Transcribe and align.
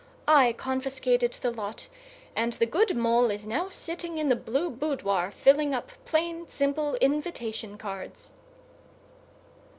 I 0.27 0.53
confiscated 0.53 1.33
the 1.33 1.51
lot, 1.51 1.87
and 2.35 2.53
the 2.53 2.65
good 2.65 2.97
Mole 2.97 3.29
is 3.29 3.45
now 3.45 3.69
sitting 3.69 4.17
in 4.17 4.29
the 4.29 4.35
blue 4.35 4.71
boudoir, 4.71 5.29
filling 5.29 5.75
up 5.75 5.91
plain, 6.05 6.47
simple 6.47 6.95
invitation 6.95 7.77
cards." 7.77 8.31